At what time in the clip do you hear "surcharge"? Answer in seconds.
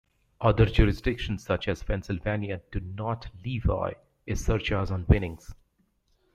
4.35-4.89